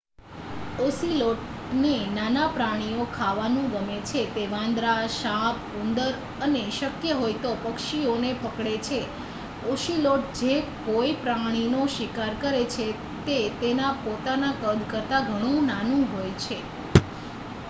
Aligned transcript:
ઑસિલૉટને 0.83 1.89
નાનાં 2.13 2.53
પ્રાણીઓ 2.53 3.03
ખાવાનું 3.11 3.67
ગમે 3.73 3.97
છે 4.05 4.21
તે 4.29 4.45
વાંદરાં 4.47 5.11
સાપ 5.15 5.59
ઉંદર 5.81 6.13
અને 6.41 6.63
શક્ય 6.71 7.17
હોય 7.17 7.37
તો 7.39 7.51
પક્ષીઓને 7.59 8.31
પકડે 8.39 8.73
છે 8.87 8.99
ઑસિલૉટ 9.67 10.41
જે 10.41 10.55
કોઈ 10.85 11.13
પ્રાણીનો 11.19 11.81
શિકાર 11.89 12.33
કરે 12.41 12.63
છે 12.69 12.87
તે 13.25 13.37
તેના 13.59 13.93
પોતાના 13.99 14.59
કદ 14.61 14.79
કરતાં 14.87 15.25
ઘણું 15.29 15.61
નાનું 15.65 16.03
હોય 16.11 16.33
છે 16.39 16.57